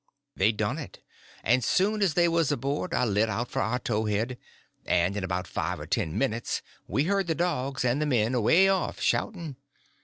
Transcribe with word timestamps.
They 0.35 0.51
done 0.51 0.79
it, 0.79 0.99
and 1.43 1.63
soon 1.63 2.01
as 2.01 2.15
they 2.15 2.27
was 2.27 2.51
aboard 2.51 2.91
I 2.91 3.05
lit 3.05 3.29
out 3.29 3.51
for 3.51 3.61
our 3.61 3.77
towhead, 3.77 4.39
and 4.83 5.15
in 5.15 5.23
about 5.23 5.45
five 5.45 5.79
or 5.79 5.85
ten 5.85 6.17
minutes 6.17 6.63
we 6.87 7.03
heard 7.03 7.27
the 7.27 7.35
dogs 7.35 7.85
and 7.85 8.01
the 8.01 8.07
men 8.07 8.33
away 8.33 8.67
off, 8.67 8.99
shouting. 8.99 9.57